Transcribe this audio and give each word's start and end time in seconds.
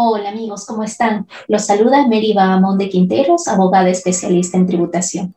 Hola 0.00 0.28
amigos, 0.28 0.64
¿cómo 0.64 0.84
están? 0.84 1.26
Los 1.48 1.66
saluda 1.66 2.06
Mary 2.06 2.32
Bahamón 2.32 2.78
de 2.78 2.88
Quinteros, 2.88 3.48
abogada 3.48 3.88
especialista 3.88 4.56
en 4.56 4.68
tributación. 4.68 5.34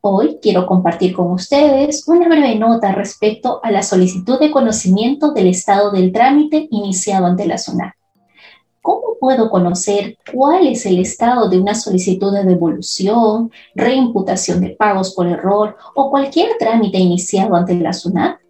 Hoy 0.00 0.38
quiero 0.40 0.64
compartir 0.64 1.12
con 1.12 1.30
ustedes 1.30 2.08
una 2.08 2.26
breve 2.26 2.54
nota 2.54 2.92
respecto 2.92 3.60
a 3.62 3.70
la 3.70 3.82
solicitud 3.82 4.40
de 4.40 4.50
conocimiento 4.50 5.32
del 5.32 5.48
estado 5.48 5.90
del 5.90 6.10
trámite 6.10 6.68
iniciado 6.70 7.26
ante 7.26 7.44
la 7.44 7.58
SUNAT. 7.58 7.92
¿Cómo 8.80 9.18
puedo 9.20 9.50
conocer 9.50 10.16
cuál 10.32 10.68
es 10.68 10.86
el 10.86 10.98
estado 10.98 11.50
de 11.50 11.60
una 11.60 11.74
solicitud 11.74 12.32
de 12.32 12.44
devolución, 12.44 13.52
reimputación 13.74 14.62
de 14.62 14.70
pagos 14.70 15.12
por 15.14 15.26
error 15.26 15.76
o 15.94 16.10
cualquier 16.10 16.56
trámite 16.58 16.96
iniciado 16.96 17.54
ante 17.56 17.74
la 17.74 17.92
SUNAT? 17.92 18.41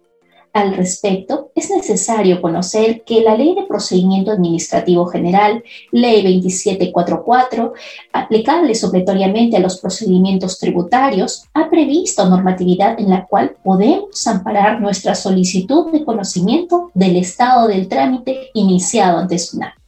Al 0.53 0.75
respecto, 0.75 1.49
es 1.55 1.71
necesario 1.71 2.39
conocer 2.39 3.03
que 3.03 3.21
la 3.21 3.35
Ley 3.35 3.55
de 3.55 3.63
Procedimiento 3.63 4.29
Administrativo 4.31 5.07
General, 5.07 5.63
Ley 5.91 6.21
2744, 6.21 7.73
aplicable 8.11 8.75
supletoriamente 8.75 9.57
a 9.57 9.59
los 9.59 9.81
procedimientos 9.81 10.59
tributarios, 10.59 11.45
ha 11.55 11.71
previsto 11.71 12.29
normatividad 12.29 12.99
en 12.99 13.09
la 13.09 13.25
cual 13.25 13.55
podemos 13.63 14.27
amparar 14.27 14.79
nuestra 14.79 15.15
solicitud 15.15 15.91
de 15.91 16.05
conocimiento 16.05 16.91
del 16.93 17.15
estado 17.15 17.67
del 17.67 17.87
trámite 17.87 18.51
iniciado 18.53 19.17
ante 19.17 19.39
SUNAT. 19.39 19.82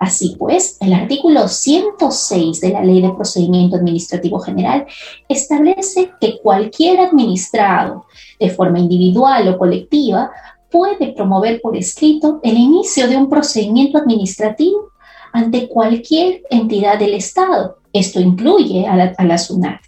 Así 0.00 0.34
pues, 0.38 0.78
el 0.80 0.94
artículo 0.94 1.46
106 1.46 2.62
de 2.62 2.70
la 2.70 2.82
Ley 2.82 3.02
de 3.02 3.12
Procedimiento 3.12 3.76
Administrativo 3.76 4.40
General 4.40 4.86
establece 5.28 6.12
que 6.18 6.40
cualquier 6.40 7.00
administrado, 7.00 8.06
de 8.38 8.48
forma 8.48 8.78
individual 8.78 9.46
o 9.48 9.58
colectiva, 9.58 10.30
puede 10.70 11.12
promover 11.12 11.60
por 11.60 11.76
escrito 11.76 12.40
el 12.42 12.56
inicio 12.56 13.08
de 13.08 13.18
un 13.18 13.28
procedimiento 13.28 13.98
administrativo 13.98 14.88
ante 15.34 15.68
cualquier 15.68 16.44
entidad 16.48 16.98
del 16.98 17.12
Estado. 17.12 17.76
Esto 17.92 18.20
incluye 18.20 18.86
a 18.86 18.96
la, 18.96 19.14
a 19.18 19.38
SUNAT, 19.38 19.82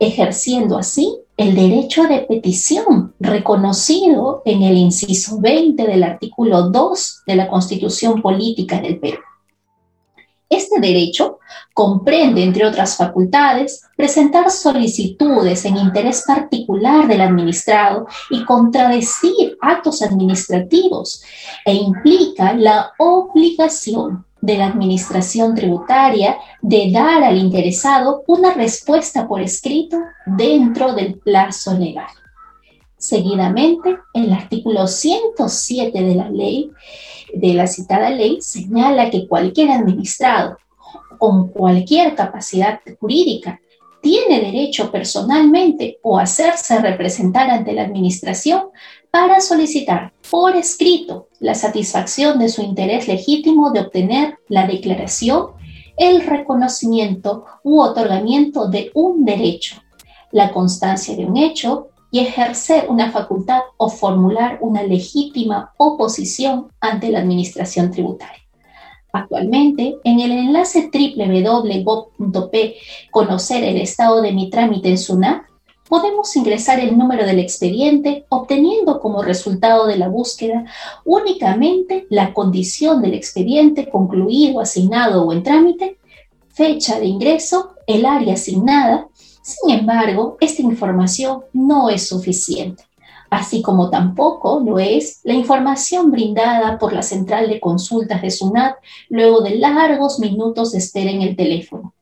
ejerciendo 0.00 0.78
así 0.78 1.14
el 1.36 1.54
derecho 1.54 2.04
de 2.04 2.20
petición 2.20 3.12
reconocido 3.20 4.40
en 4.46 4.62
el 4.62 4.78
inciso 4.78 5.38
20 5.42 5.86
del 5.86 6.04
artículo 6.04 6.70
2 6.70 7.22
de 7.26 7.36
la 7.36 7.48
Constitución 7.48 8.22
Política 8.22 8.80
del 8.80 8.98
Perú. 8.98 9.18
Este 10.48 10.80
derecho 10.80 11.38
comprende, 11.74 12.42
entre 12.42 12.66
otras 12.66 12.96
facultades, 12.96 13.82
presentar 13.96 14.50
solicitudes 14.50 15.64
en 15.66 15.76
interés 15.76 16.24
particular 16.26 17.06
del 17.06 17.20
administrado 17.20 18.06
y 18.30 18.44
contradecir 18.44 19.58
actos 19.60 20.00
administrativos 20.02 21.22
e 21.64 21.74
implica 21.74 22.54
la 22.54 22.92
obligación 22.98 24.24
de 24.40 24.56
la 24.56 24.66
Administración 24.66 25.54
Tributaria 25.54 26.38
de 26.62 26.90
dar 26.92 27.22
al 27.24 27.36
interesado 27.36 28.22
una 28.26 28.54
respuesta 28.54 29.26
por 29.28 29.40
escrito 29.40 29.98
dentro 30.24 30.94
del 30.94 31.18
plazo 31.18 31.76
legal. 31.76 32.06
Seguidamente, 32.98 33.96
el 34.12 34.32
artículo 34.32 34.88
107 34.88 36.02
de 36.02 36.14
la 36.16 36.28
ley, 36.30 36.72
de 37.32 37.54
la 37.54 37.68
citada 37.68 38.10
ley, 38.10 38.38
señala 38.40 39.08
que 39.08 39.28
cualquier 39.28 39.70
administrado 39.70 40.58
con 41.18 41.48
cualquier 41.48 42.16
capacidad 42.16 42.80
jurídica 43.00 43.60
tiene 44.00 44.40
derecho 44.40 44.90
personalmente 44.90 45.98
o 46.02 46.18
hacerse 46.18 46.80
representar 46.80 47.50
ante 47.50 47.72
la 47.72 47.82
administración 47.82 48.62
para 49.10 49.40
solicitar 49.40 50.12
por 50.30 50.56
escrito 50.56 51.28
la 51.38 51.54
satisfacción 51.54 52.38
de 52.38 52.48
su 52.48 52.62
interés 52.62 53.06
legítimo 53.06 53.70
de 53.70 53.80
obtener 53.80 54.38
la 54.48 54.66
declaración, 54.66 55.48
el 55.96 56.26
reconocimiento 56.26 57.44
u 57.62 57.80
otorgamiento 57.80 58.68
de 58.68 58.90
un 58.94 59.24
derecho, 59.24 59.82
la 60.32 60.52
constancia 60.52 61.16
de 61.16 61.26
un 61.26 61.36
hecho 61.36 61.88
y 62.10 62.20
ejercer 62.20 62.86
una 62.88 63.10
facultad 63.10 63.60
o 63.76 63.88
formular 63.90 64.58
una 64.60 64.82
legítima 64.82 65.72
oposición 65.76 66.68
ante 66.80 67.10
la 67.10 67.20
administración 67.20 67.90
tributaria. 67.90 68.42
Actualmente, 69.12 69.96
en 70.04 70.20
el 70.20 70.32
enlace 70.32 70.90
www.gov.p 70.92 72.76
Conocer 73.10 73.64
el 73.64 73.78
estado 73.78 74.20
de 74.22 74.32
mi 74.32 74.50
trámite 74.50 74.90
en 74.90 74.98
SUNAT, 74.98 75.42
podemos 75.88 76.36
ingresar 76.36 76.78
el 76.80 76.96
número 76.96 77.24
del 77.24 77.38
expediente 77.38 78.26
obteniendo 78.28 79.00
como 79.00 79.22
resultado 79.22 79.86
de 79.86 79.96
la 79.96 80.08
búsqueda 80.08 80.66
únicamente 81.04 82.06
la 82.10 82.34
condición 82.34 83.00
del 83.00 83.14
expediente 83.14 83.88
concluido, 83.88 84.60
asignado 84.60 85.24
o 85.24 85.32
en 85.32 85.42
trámite, 85.42 85.96
fecha 86.50 86.98
de 87.00 87.06
ingreso, 87.06 87.70
el 87.86 88.04
área 88.04 88.34
asignada, 88.34 89.08
sin 89.42 89.70
embargo, 89.70 90.36
esta 90.40 90.62
información 90.62 91.44
no 91.52 91.88
es 91.88 92.08
suficiente, 92.08 92.84
así 93.30 93.62
como 93.62 93.90
tampoco 93.90 94.60
lo 94.60 94.78
es 94.78 95.20
la 95.24 95.34
información 95.34 96.10
brindada 96.10 96.78
por 96.78 96.92
la 96.92 97.02
central 97.02 97.48
de 97.48 97.60
consultas 97.60 98.22
de 98.22 98.30
SUNAT 98.30 98.76
luego 99.08 99.40
de 99.40 99.56
largos 99.56 100.18
minutos 100.18 100.72
de 100.72 100.78
espera 100.78 101.10
en 101.10 101.22
el 101.22 101.36
teléfono. 101.36 101.94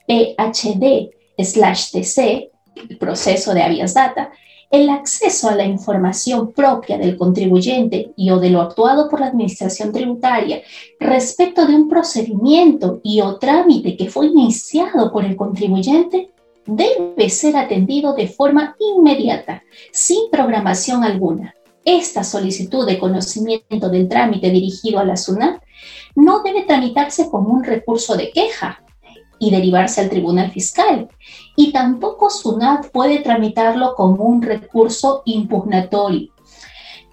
PHD-TC, 0.06 2.50
el 2.90 2.98
proceso 2.98 3.54
de 3.54 3.62
habeas 3.62 3.94
data, 3.94 4.30
el 4.70 4.90
acceso 4.90 5.48
a 5.48 5.54
la 5.54 5.64
información 5.64 6.52
propia 6.52 6.98
del 6.98 7.16
contribuyente 7.16 8.12
y 8.16 8.30
o 8.30 8.38
de 8.38 8.50
lo 8.50 8.60
actuado 8.60 9.08
por 9.08 9.20
la 9.20 9.28
Administración 9.28 9.92
Tributaria 9.92 10.60
respecto 11.00 11.66
de 11.66 11.74
un 11.74 11.88
procedimiento 11.88 13.00
y 13.02 13.20
o 13.20 13.38
trámite 13.38 13.96
que 13.96 14.10
fue 14.10 14.26
iniciado 14.26 15.10
por 15.10 15.24
el 15.24 15.36
contribuyente 15.36 16.30
debe 16.66 17.30
ser 17.30 17.56
atendido 17.56 18.14
de 18.14 18.28
forma 18.28 18.76
inmediata, 18.78 19.62
sin 19.90 20.30
programación 20.30 21.02
alguna. 21.02 21.54
Esta 21.82 22.22
solicitud 22.22 22.86
de 22.86 22.98
conocimiento 22.98 23.88
del 23.88 24.06
trámite 24.06 24.50
dirigido 24.50 24.98
a 24.98 25.04
la 25.04 25.16
SUNAT 25.16 25.62
no 26.14 26.42
debe 26.42 26.64
tramitarse 26.64 27.30
como 27.30 27.48
un 27.48 27.64
recurso 27.64 28.16
de 28.16 28.30
queja, 28.30 28.82
y 29.38 29.50
derivarse 29.50 30.00
al 30.00 30.10
Tribunal 30.10 30.50
Fiscal. 30.50 31.08
Y 31.58 31.72
tampoco 31.72 32.30
SUNAT 32.30 32.90
puede 32.92 33.18
tramitarlo 33.18 33.96
como 33.96 34.22
un 34.22 34.42
recurso 34.42 35.22
impugnatorio. 35.24 36.28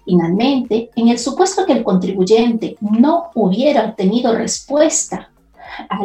Finalmente, 0.04 0.90
en 0.94 1.08
el 1.08 1.18
supuesto 1.18 1.66
que 1.66 1.72
el 1.72 1.82
contribuyente 1.82 2.76
no 2.80 3.30
hubiera 3.34 3.86
obtenido 3.86 4.36
respuesta 4.36 5.32
a, 5.88 5.98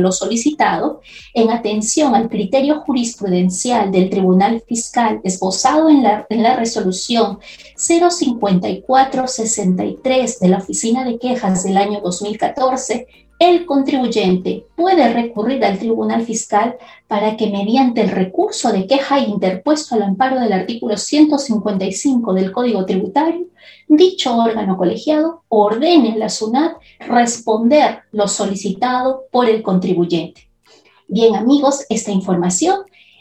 lo 0.00 0.10
solicitado, 0.10 1.02
en 1.32 1.52
atención 1.52 2.16
al 2.16 2.28
criterio 2.28 2.80
jurisprudencial 2.80 3.92
del 3.92 4.10
Tribunal 4.10 4.60
Fiscal 4.66 5.20
esbozado 5.22 5.88
en 5.88 6.02
la, 6.02 6.26
en 6.30 6.42
la 6.42 6.56
resolución 6.56 7.38
05463 7.76 10.40
de 10.40 10.48
la 10.48 10.58
Oficina 10.58 11.04
de 11.04 11.20
Quejas 11.20 11.62
del 11.62 11.76
año 11.76 12.00
2014, 12.00 13.27
el 13.38 13.66
contribuyente 13.66 14.66
puede 14.74 15.12
recurrir 15.12 15.64
al 15.64 15.78
Tribunal 15.78 16.22
Fiscal 16.24 16.76
para 17.06 17.36
que 17.36 17.50
mediante 17.50 18.00
el 18.00 18.10
recurso 18.10 18.72
de 18.72 18.86
queja 18.86 19.20
interpuesto 19.20 19.94
al 19.94 20.02
amparo 20.02 20.40
del 20.40 20.52
artículo 20.52 20.96
155 20.96 22.32
del 22.32 22.50
Código 22.50 22.84
Tributario, 22.84 23.46
dicho 23.86 24.36
órgano 24.36 24.76
colegiado 24.76 25.44
ordene 25.48 26.18
la 26.18 26.28
SUNAT 26.28 26.78
responder 27.00 28.00
lo 28.10 28.26
solicitado 28.26 29.24
por 29.30 29.48
el 29.48 29.62
contribuyente. 29.62 30.50
Bien 31.06 31.36
amigos, 31.36 31.86
esta 31.88 32.10
información 32.10 32.80